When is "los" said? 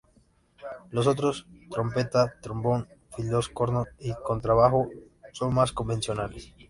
0.89-1.05